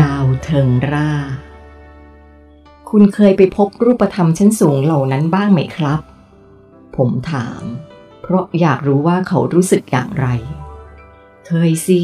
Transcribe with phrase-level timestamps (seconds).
[0.00, 1.10] ดาวเทิงร่า
[2.90, 6.00] คุณเคยไปพบรูปธรรมชั้นสูงเหล่านั้นบ้างไหมครับ
[6.96, 7.62] ผมถาม
[8.22, 10.26] เพราะอยากรู้ว่าเขารู้สึกอย่างไร
[11.46, 12.02] เคยสิ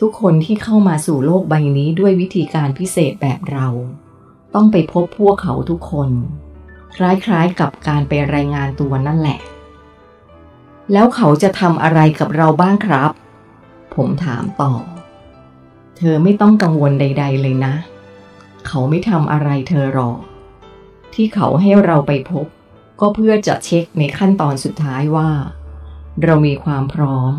[0.00, 3.68] ทุกคนที่เข้ามาสู่โลกใบนี้ด้วยวิธีการพิเศษแบบเรา
[4.54, 6.10] ต้องไปพบพวกเขาทุกคน
[6.96, 9.40] คล้ายๆกับการไปรายงานตัวนั่นแหละ
[10.92, 13.10] แล้วเขาจะทำอะไรกับเราบ้างครับ
[13.94, 14.72] ผมถามต่อ
[16.02, 17.74] เธอไม่ต้องกังวลใด ๆ เลยนะ
[18.66, 20.18] เขาไม่ทำอะไรเธอหรอก
[21.14, 22.46] ที่เขาให้เราไปพบ
[23.00, 25.30] ก็เพื่อจะเช็คในขั้นตอนสุดท้ายว่า
[26.24, 27.32] เรามีความพร้อม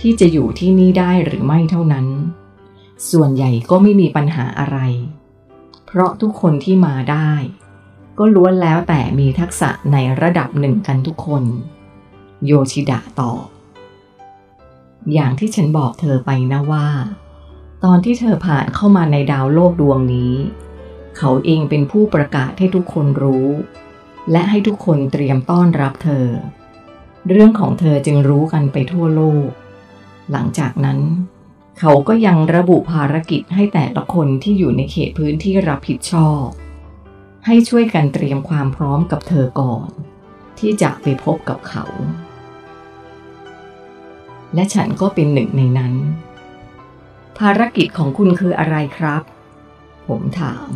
[0.00, 2.06] ที่จะอยู่ที่นี่ได้หรือไม่เท่านั้น
[3.10, 4.78] ส่วนใหญ่ก็ไม่มีปัญหาอะไร
[5.86, 7.30] เพราะทุกคนที่มาได้
[8.18, 11.44] ก็ล้วนแล้วแต่มีทักษะในระดับหนึ่งกันทุกคน
[12.46, 13.46] โยชิดะตอบ
[15.12, 16.86] อย่างที่ฉันบอกเธอไปนะว่า
[17.86, 20.34] ตอนที่เธอผ่านเข้ามาในดาวโลกดวงนี้
[21.18, 23.48] เขาเองเป็นผู้ประกาศให้ทุกคนรู้
[24.30, 26.26] และให้ทุกคนเตรียมต้อนรับเธอ
[27.28, 29.48] เรื่องของเธอจึงรู้กันไปทั่วโลก
[30.32, 30.98] หลังจากนั้น
[31.78, 36.44] เขาก็ยังระบุภารกิจให้แต่ละคนที่อยู่ในเขตพื้นที่รับผิดชอบ
[37.46, 39.88] ให้ช่วยกันเตรียมความพร้อมกับเธอก่อน
[40.58, 41.84] ที่จะไปพบกับเขา
[44.54, 45.94] และฉันก็เป็นหนึ่งในนั้น
[47.38, 49.22] ภารกิจของคุณคืออะไรครับ
[50.06, 50.68] ผมถาม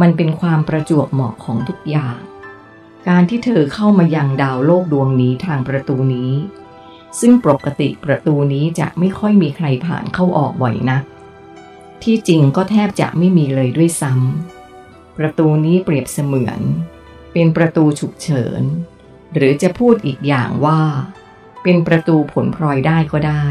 [0.00, 2.18] มันเป็นความประจวบเหมาะของทุกอย่าง
[3.08, 6.32] การที่เธอเข้ามายังดาวโลกดวงนี้ทางประตูนี้
[7.20, 10.98] ซึ่งปกติประตูนี้จะไม่ค่อยมีใครผ่านเข้าออกบ่อยนะ
[12.02, 16.60] ที่จริงก็แทบจะไม่มีเลยด้วยซ้ำประตูนี้เปรียบเสมือน
[17.32, 18.62] เป็นประตูฉุกเฉิน
[19.34, 20.80] หรือจะพูดอีกอย่างว่า
[21.62, 23.46] เป็นประตูผลพลอยได้ก็ได้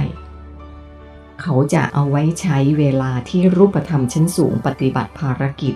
[1.41, 5.75] เขาจะเอาไว้ใช้เวลาที่รูปธรรมชั้นสูงปฏิบัติภารกิจ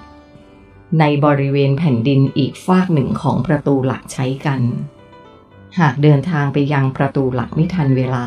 [0.99, 4.61] ในบริเวณแผ่นดินอีกฝากหนึ่งของประตูหลักใช้กัน
[5.79, 8.25] หากเดินทางไปยังประตูหลักไม่ทันเวลา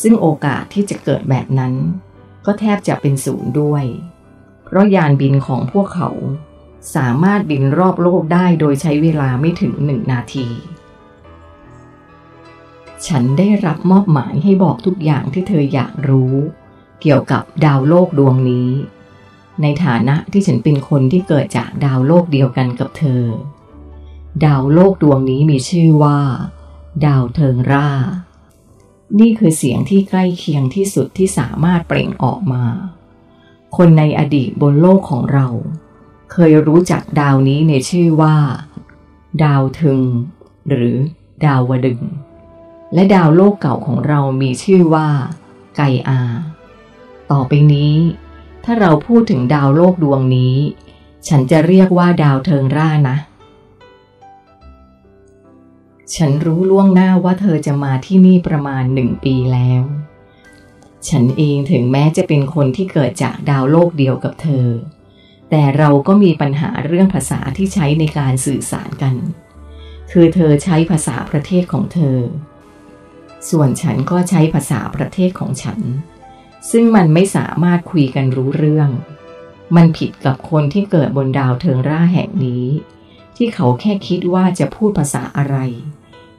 [0.00, 1.74] ซึ่งโอกาสที่จะเกิดแบบนั้น
[2.46, 3.84] ก็แทบจะเป็นศูนย์ด้วย
[4.64, 6.10] เพราะยานบินของพวกเขา
[6.96, 10.48] สามารถบินรอบโลกได้โดยใช้เวลาไม่ถึงหนึ่งนาที
[13.06, 16.34] ฉันได้รับมอบหมายให้บอกทุกอย่างที่เธออยากรู้
[17.00, 18.70] เกี่ยวกับดาวโลกดวงนี้
[19.62, 23.24] ในฐานะที่ฉันเป็นคนที่เกิดจากดาวโลกเดียวกันกับเธอ
[24.44, 26.18] ดาวโลกดวงนี้มีชื่อว่า
[27.06, 27.90] ดาวเทิงร่า
[29.20, 32.64] นี่คือเสียงที่ใกล้เคียงที่สุดที่สามารถเปล่งออกมา
[33.76, 35.46] คนในอดีตบนโลกของเรา
[36.32, 38.36] เคยรู้จักดาวนี้ในชื่อว่า
[39.44, 40.00] ดาวทึง
[40.68, 40.96] หรือ
[41.44, 42.00] ดาววดึง
[42.94, 45.08] และดาวโลกเก่าของเรามีชื่อว่า
[45.76, 46.20] ไกอา
[47.30, 47.94] ต่อไปนี้
[48.64, 50.56] ถ้าเราพูดถึงดาวโลกดวงนี้
[51.28, 53.16] ฉันจะเรียกว่าดาวเทิงร่านะ
[56.14, 59.82] ฉันรู้ล่วงหน้าว่าเธอจะมาที่นี่ประมาณหนึ่งปีแล้ว
[61.08, 64.68] ฉันเองถึงแม้จะเป็นคนที่เกิดจากดาวโลกเดียวกับเธอ
[65.50, 69.14] แต่เราก็มีปัญหาเรื่องภาษาที่ใช้ในการสื่อสารกัน
[70.10, 72.18] คือเธอใช้ภาษาประเทศของเธอ
[73.50, 75.80] ส่วนฉันก็ใช้ภาษาประเทศของฉัน
[76.70, 78.90] ซึ่งมันไม่สามารถคุยกันรู้เรื่อง
[79.76, 82.66] มันผิดกับคนที่เกิดบนดาวเทิงร่าแห่งนี้
[83.36, 85.56] ที่เขาแค่คิดว่าจะพูดภาษาอะไร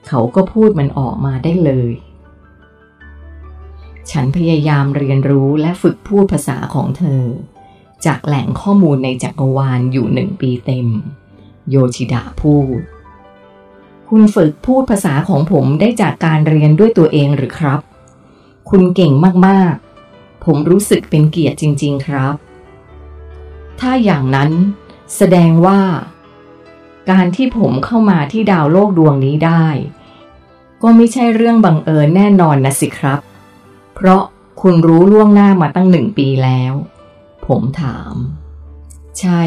[0.08, 1.92] เขาก็พูดมันออกมาได้เลย
[4.12, 7.24] ฉันพยายามเรียนรู้และฝึกพูดภาษาของเธอ
[8.06, 10.88] จากแหล่งข้อมูลในจักรวาลอยู่หนึ่งปีเต็ม
[11.70, 12.80] โยชิดะพูด
[14.10, 17.80] คุณฝึกพูดภาษาของผมได้จากการเรียนด้วยตัวเองหรือครับ
[18.70, 19.14] คุณเก่ง
[19.48, 22.34] มากๆ ผมรู้สึกเป็นเกียรติจริง ๆ ครับ
[23.80, 24.52] ถ้าอย่างนั้น
[25.16, 25.82] แสดงว่า
[27.12, 29.68] การที่ผมเข้ามาที่ดาวโลกดวงนี้ได้
[30.82, 33.20] ก็ไม่ใช่เรื่องบังเอิญแน่นอนนะสิครับ
[33.96, 34.24] เพราะ
[34.62, 36.74] คุณรู้ล่วงหน้ามาตั้งหนึ่งปีแล้ว
[37.48, 38.16] ผมถาม
[39.20, 39.42] ใช่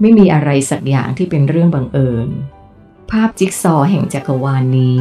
[0.00, 2.28] ไม่มีอะไรสักอย่างที่เป็นเรื่องบังเอิญ
[3.10, 4.98] ภาพจิ๊กซอแห่งจักรวาลนนี้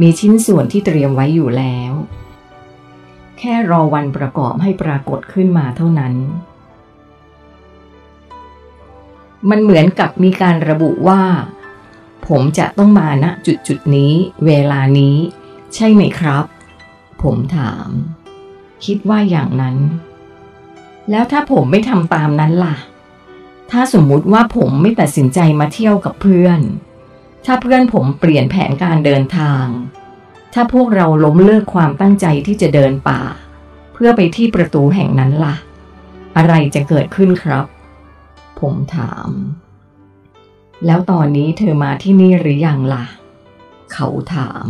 [0.00, 1.92] มีชิ้นส่วนที่เตรียมไว้อยู่แล้ว
[3.38, 6.14] แค่รอวันประกอบให้ปรากฏขึ้นมาเท่านั้น
[9.50, 11.22] มันเหมือนกับมีการระบุว่า
[12.28, 14.12] ผมจะต้องมาณจุดจุดนี้
[14.46, 15.16] เวลานี้
[15.74, 16.44] ใช่ไหมครับ
[17.22, 17.88] ผมถาม
[18.84, 19.76] คิดว่าอย่างนั้น
[21.10, 22.76] แล้วถ้าผมไม่ทำตามนั้นล่ะ
[23.70, 26.60] ถ้าสมมุติว่าผมไม่ตัดสินใจมาเที่ยวกับเพื่อน
[27.46, 29.66] ถ้าเพื่อนผมเปลี่ยนแผนการเดินทาง
[30.54, 33.20] ถ้าพวกเราล้มเลิกความตั้งใจที่จะเดินป่า
[33.94, 35.54] เพื่อไปที่ประตูแห่งนั้นละ่ะ
[36.36, 37.64] อะไรจะเกิดขึ้นครับ
[38.60, 39.28] ผมถาม
[40.86, 43.04] แล้วตอนนี้เธอมาที่นี่หรืออยังล่ะ
[43.92, 44.66] เขาถาม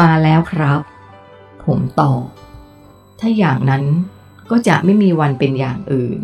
[0.00, 0.80] มาแล้วครับ
[1.64, 2.24] ผมตอบ
[3.20, 3.84] ถ้าอย่างนั้น
[4.50, 6.20] ก็จะไม่มีวันเป็นอย่างอื่น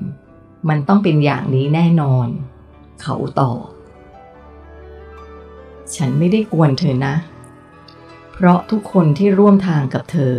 [0.69, 2.29] มันต้องเป็นอย่างนี้แน่นอน
[3.03, 3.67] เขาตอบ
[5.97, 7.15] ฉันไม่ได้กวนเธอนะ
[8.33, 10.35] เพราะทุกคนที่ร่วมทางกับเธอ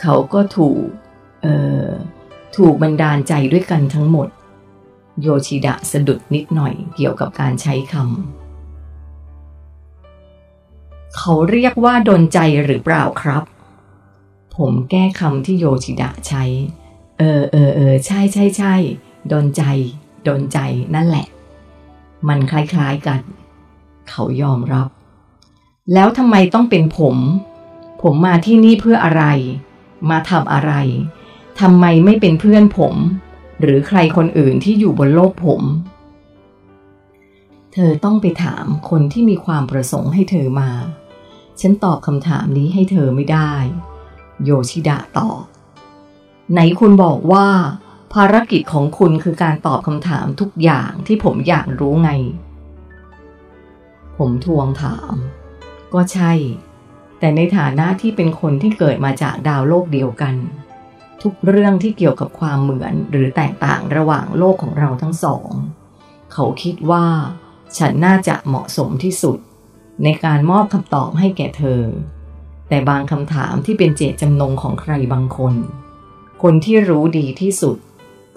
[0.00, 0.82] เขาก็ถูก
[1.42, 1.86] เอ่อ
[2.56, 4.28] ถูกบันดาลใจด้วยกันทั้งหมด
[5.20, 13.42] โยชิดะสะดุดนิดหน่อยเกี่ยวกับการใช้คำ เขาเรียกว่าดนใจหรือเปล่าครับ
[14.56, 16.42] ผมแก้คำที่โยชิดะใช้
[17.18, 18.74] เออเออเออใช่ใช่ใช่
[19.32, 19.62] ดนใจ
[20.28, 20.58] ดนใจ
[20.94, 21.26] นั่นแหละ
[22.28, 23.20] มันคล้ายๆกัน
[24.10, 24.88] เขายอมรับ
[25.92, 27.16] แล้วทำไมต้องเป็นผม
[28.02, 29.24] ผมมาที่นี่เพื่ออะไร
[30.10, 30.72] มาทำอะไร
[31.60, 32.94] ทำไมไม่เป็นเพื่อนผม
[33.60, 35.62] หรือใครคนอื่นที่อยู่บนโลกผม
[37.72, 40.70] เธอต้องไปถามคนที่มีความประสงค์ให้เธอมา
[41.60, 43.52] ฉันตอบคำถามนี้ให้เธอไม่ได้
[44.44, 45.42] โยชิดะตอบ
[46.52, 47.48] ไหนคุณบอกว่า
[48.12, 52.10] ภารกิจของคุณคือการตอบคำถามทุกอย่างที่ผมอยากรู้ไง
[54.18, 55.14] ผมทวงถาม
[55.94, 56.32] ก็ใช่
[57.18, 60.34] แต่ในฐานะที่เป็นคนที่เกิดมาจากดาวโลกเดียวกัน
[61.22, 65.48] ทุกเรื่องที่เกี่ยวกับความเหมือนหรือแตกต่างระหว่างโลกของเราทั้งสอง
[66.32, 67.06] เขาคิดว่า
[67.78, 69.38] ฉันน่าจะเหมาะสมที่สุด
[70.04, 71.82] ในการมอบคำตอบให้แก่เธอ
[72.68, 75.54] แต่บางคำถามที่เป็นเจตจำนงของใครบางคน
[76.42, 77.76] คนที่รู้ดีที่สุด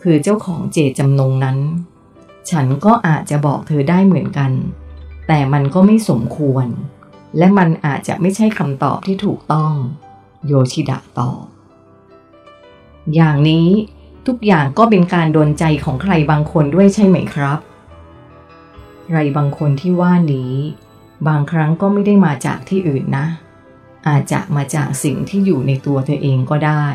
[0.02, 1.58] คือเจ้าของเจตจำนงนั้น
[2.50, 4.52] ฉันก็อาจจะบอกเธอได้เหมือนกัน
[5.28, 6.68] แต่มันก็ไม่สมควร
[7.38, 9.74] และมันอาจจะไม่ใช่คำตอบที่ถูกต้อง
[10.48, 11.44] โยชิดะตอบ
[13.14, 13.68] อย่างนี้
[14.28, 17.60] ทุกอย่างก็เป็นการโดนใจของใครบางคนด้วยใช่ไหมครับ
[19.06, 20.54] ใครบางคนที่ว่านี้
[21.28, 23.26] บางครั้งก็ไม่ได้มาจากที่อื่นนะ
[24.08, 26.86] อาจจะมาจากสิ่งที่อยู่ในตัวเธอเองก็ได้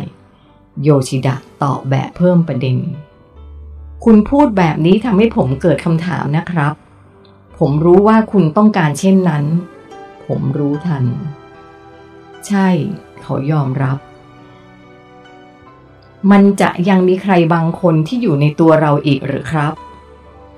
[0.83, 2.79] โยชิดะตอบแบบเพิ่มประเด็น
[4.05, 6.75] คุณพูดแบบนี้ทำให้ผมเกิดคำถามนะครับ
[7.65, 9.45] ผมรู้ว่าคุณต้องการเช่นนั้น
[10.27, 11.05] ผมรู้ทัน
[12.47, 12.69] ใช่
[13.23, 13.99] เขายอมรับ
[16.31, 19.73] มันจะยังมีใครบางคนที่อยู่ในตัวเราอีกหรือครับ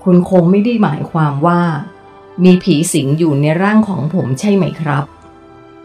[0.04, 1.60] คุณคงไม่ได้หมายความว่า
[2.44, 5.04] มีผีสิงอยู่ในร่างของผมใช่ไหมครับ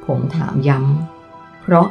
[0.05, 1.87] ผมถามย้ำ เพราะ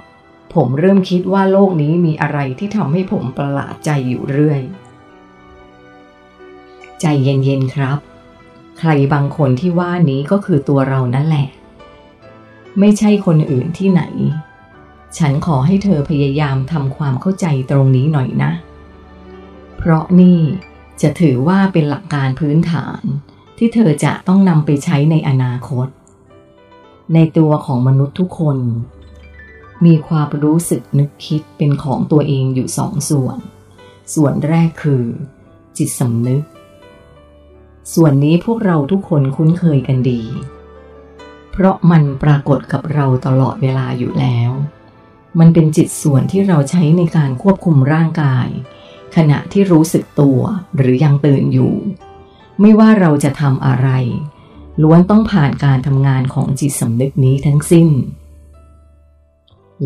[0.54, 4.62] ผมเริ่มคิดว่าโลกนี้มีอะไรที่ทำให้ผมประหลาดใจอยู่เรื่อย
[7.00, 7.98] ใจเย็นๆครับ
[8.78, 11.48] ใครบางคนที่ว่านี้ก็คือตัวเรานั่นแหละ
[12.80, 14.02] ไม่ใช่คนอื่นที่ไหน
[15.18, 18.52] ฉันขอให้เธอพยายามทำความเข้าใจตรงนี้หน่อยนะ
[19.76, 20.40] เพราะนี่
[21.02, 23.02] จะถือว่าเป็นหลักการพื้นฐาน
[23.58, 25.86] ที่เธอจะต้องนำไปใช้ในอนาคต
[27.14, 28.58] ในตัวของมนุษย์ทุกคน
[29.86, 33.38] มีความรู้สึกนึกคิดเป็นของตัวเองอยู่สองส่วน
[34.14, 35.04] ส่วนแรกคือ
[35.76, 36.42] จิตสำนึก
[37.94, 40.22] ส่วนนี้พวกเราทุกคนคุ้นเคยกันดี
[41.52, 44.50] เพราะมันปรากฏกับเราตลอดเวลาอยู่แล้ว
[45.38, 48.48] มันเป็นจิตส่วนที่เราใช้ในการควบคุมร่างกาย
[49.16, 50.40] ขณะที่รู้สึกตัว
[50.76, 51.74] หรือยังตื่นอยู่
[52.60, 53.88] ไม่ว่าเราจะทำอะไร
[54.82, 57.88] ล้วนต้องผ่านการทำงานของจิตสำนึกนี้ทั้งสิ้น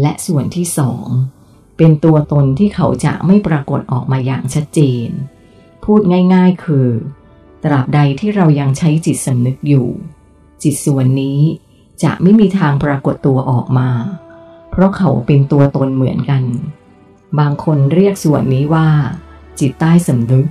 [0.01, 1.07] และส่วนที่สอง
[1.77, 5.09] เป็นตัวตนที่เขาจะไม่ปรากฏออกมาอย่างชัดเจน
[5.85, 6.01] พูด
[6.35, 6.89] ง่าย ๆ คือ
[7.65, 9.87] ตราบใดที่เรายังใช้จิตสำนึกอยู่
[10.63, 11.41] จิตส่วนนี้
[12.03, 13.91] จะไม่มีทางปรากฏตัวออกมา
[14.71, 16.45] เพราะเขาเป็นตัวตนเหมือนกัน
[17.39, 18.89] บางคนเรียกส่วนนี้ว่า
[19.61, 20.47] จิตใต้สำนึก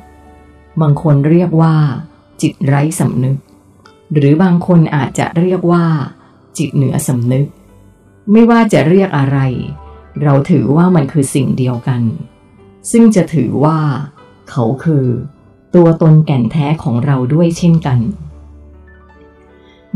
[0.82, 1.76] บางคนเรียกว่า
[2.42, 3.38] จิตไร้สำนึก
[4.14, 5.86] หรือบางคนอาจจะเรียกว่า
[6.58, 7.48] จิตเหนือสำนึก
[8.32, 9.40] ไม่ว่าจะเรียกอะไร
[10.24, 12.02] เราถือว่ามันคือสิ่งเดียวกัน
[12.92, 13.80] ซึ่งจะถือว่า
[14.50, 15.06] เขาคือ
[15.76, 18.00] ตัวตนแก่นแท้ของเราด้วยเช่นกัน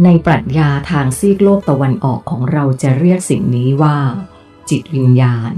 [0.03, 3.97] ในปรัชญาทางซีกโลกตะวันออกของเราจะเรียกสิ่งนี้ว่า
[4.69, 5.53] จิตวิญญาณ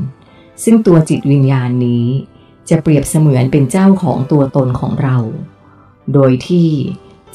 [0.64, 2.06] ซึ่งตัวจิตวิญญาณนี้
[2.70, 5.18] จะเปรียบเสมือนเป็นเจ้าของตัวตนของเรา
[6.14, 6.70] โดยที่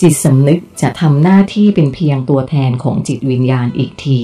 [0.00, 4.22] จิตสำนึกจะทำหน้าที่เป็นเพียงตัวแทนของจิตวิญญาณอีกที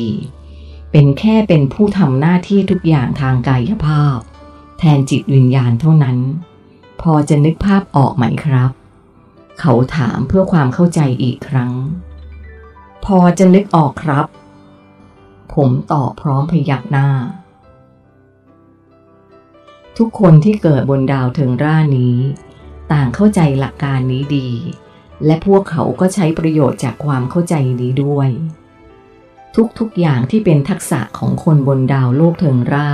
[0.93, 4.19] เป็นแค่เป็นผู้ทำหน้าที่ทุกอย่างทางกายภาพ
[4.79, 6.19] แทนจิตวิญญาณเท่านั้น
[7.03, 8.71] พอจะนึกภาพออกไหมครับ
[9.61, 11.73] เขาถามเพื่อความเข้าใจอีกครั้ง
[13.05, 14.27] พอจะนึกออกครับ
[15.55, 17.09] ผมตอบพร้อมพยักหน้า
[19.99, 22.17] ทุกคนที่เกิดบนดาวเทิงร่านี้
[22.93, 24.49] ต่างเข้าใจหลักการนี้ดี
[25.25, 28.29] และพวกเขาก็ใช้ประโยชน์จากความเข้าใจนี้ด้วย
[29.79, 32.91] ทุกๆอย่างที่เป็นทักษะของคนบนดาวโลกเทิงร่า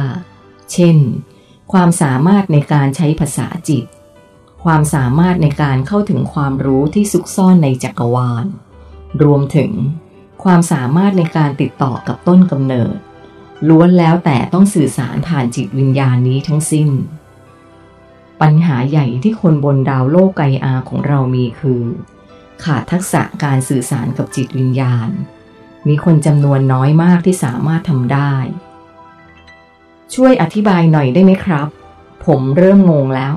[0.73, 0.99] เช่น
[1.73, 3.85] ความสามารถในการใช้ภาษาจิต
[4.65, 8.47] ความสามารถในการเข้าถึงความรู้ที่ซุกซ่อนในจักรวาล
[9.23, 9.73] รวมถึง
[10.45, 12.97] ความสามารถในการติดต่อกับต้นกำเนิด
[13.69, 16.89] ล้วนแล้วแต่ต้องสื่อสารผ่านจิตวิญญาณนี้ทั้งสิ้น
[18.41, 21.83] ปัญหาใหญ่ที่คนบนดาวโลกไกอาของเรามีคือ
[22.65, 25.11] ขาดทักษะการสื่อสารกับจิตวิญญาณ
[25.89, 28.35] มีคนจำนวนน้อยมากที่สามารถทำได้
[30.15, 31.69] ช่วยอธิบายหน่อยได้ไหมครับ
[32.27, 33.35] ผมเริ่มงงแล้ว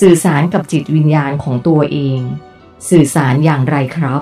[0.00, 2.20] สื่อสารกับจิตวิญญาณของตัวเอง
[2.88, 4.20] สื่อสารอย่างไรครับ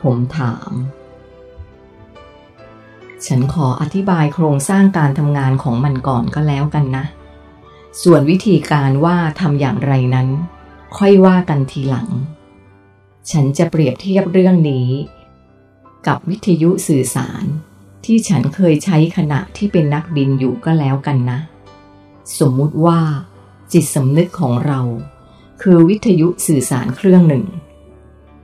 [0.00, 0.72] ผมถาม
[3.26, 7.04] ฉันขออธิบายโครงสร้างการทำงานของมันก่อนก็แล้วกันนะ
[8.02, 10.28] ส่วนวิธีการว่าทำอย่างไรนั้น
[10.96, 12.08] ค่อยว่ากันทีหลัง
[13.30, 14.88] ฉันจะเปรียบเทียบเรื่องนี้
[16.06, 17.44] กับวิทยุสื่อสาร
[18.04, 21.38] ที่ฉันเคยใช้ขณะที่เป็นนักบินอยู่ก็แล้วกันนะ
[22.38, 23.00] สมมุติว่า
[23.72, 24.80] จิตสำนึกของเรา
[25.62, 27.44] คือวิทยุสื่อสารเครื่องหนึ่ง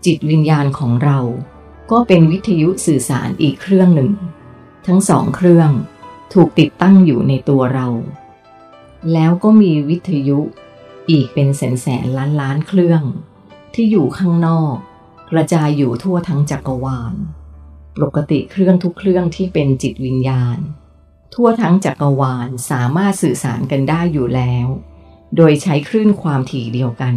[0.05, 1.19] จิตวิญญาณของเรา
[1.91, 4.13] ก็เป็นวิทยุสื่อสารอีกเครื่องหนึ่ง
[4.87, 5.71] ทั้งสองเครื่อง
[6.33, 7.89] ถูกติดตั้งอยู่ในตัวเรา
[9.13, 10.41] แล้วก็มีวิทยุ
[11.11, 13.03] อีกเป็นแสนแสนล้านล้านเครื่อง
[13.75, 14.75] ที่อยู่ข้างนอก
[15.31, 17.15] กระจายอยู่ทั่วทั้งจักรวาล
[18.03, 20.59] ปกติเครื่องทุกเครื่องที่เป็นจิตวิญญาณ
[21.35, 24.67] ทั่วทั้งจักรวาลสามารถสื่อสารกันได้อยู่แล้ว
[25.37, 27.15] โดยใช้คลื่นความถี่เดียวกัน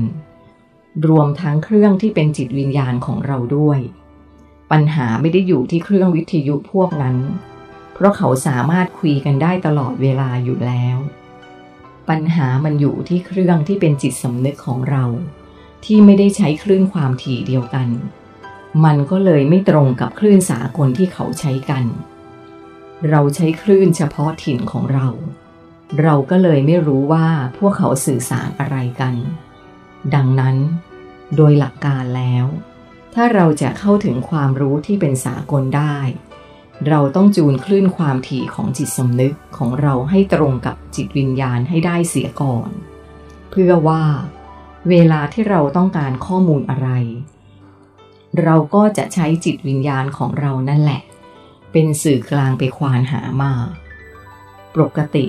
[1.08, 3.80] รวมทั้งเครื่องที่เป็นจิตวิญญาณของเราด้วย
[4.72, 7.18] ปัญหาไม่ได้อยู่ที่เครื่องวิทยุพวกนั้น
[7.94, 10.98] เพราะเขาสามารถคุยกันได้ตลอดเวลาอยู่แล้ว
[12.10, 15.04] ปัญหามันอยู่ที่เครื่องที่เป็นจิตสำนึกของเรา
[15.86, 17.88] ที่ไม่ได้ใช้คลื่นความถี่เดียวกัน
[18.86, 21.86] มันก็เลยไม่ตรงกับคลื่นสากลที่เขาใช้กัน
[23.10, 25.08] เราใช้คลื่นเฉพาะถิ่นของเรา
[26.02, 29.16] เราก็เลยไม่รู้ว่าพวกเขาสื่อสารอะไรกัน
[30.16, 30.58] ดังนั้น
[31.36, 32.46] โดยหลักการแล้ว
[33.16, 35.98] ถ้าเราจะเข้าถึงความรู้ที่เป็นสากลได้
[36.88, 42.70] เราต้องจูนคลื่นความถี่ของจิตสำนึกของเราให้ตรงกับจิตวิญญาณให้ได้เสียก่อน
[43.52, 44.04] เพื่อว่า
[44.90, 46.90] เวลาที่เราต้องการข้อมูลอะไร
[48.44, 51.02] เราก็จะใช้จิตวิญญาณของเรานั่นแหละ
[51.72, 53.54] เป็นสื่อกลางไปควานหามา
[54.76, 55.26] ปกติ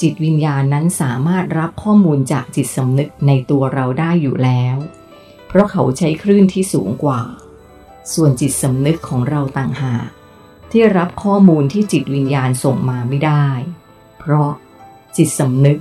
[0.00, 4.76] จิตวิญญาณนั้นสามารถรับข้อมูลจากจิตสำนึกในตัวเราได้อยู่แล้ว
[5.46, 7.22] เพราะเขาใช้คลื่นที่สูงกว่า
[8.14, 10.08] ส่วนจิตสำนึกของเราต่างหาก
[10.70, 13.46] ที่รับข้อมูลที่จิตวิญญาณส่งมาไม่ได้
[14.18, 14.50] เพราะ
[15.16, 15.78] จิตสำนึก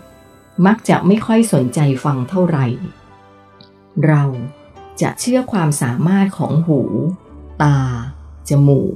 [0.65, 2.65] มักจะไม่ค่อยสนใจฟังเท่าไหร่
[4.05, 4.24] เรา
[5.01, 6.81] จะเชื่อความสามารถของหู
[7.63, 7.77] ตา
[8.49, 8.95] จมูก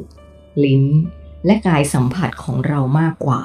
[0.63, 0.84] ลิ้น
[1.46, 3.41] และกายสัมผัสของเรามากกว่า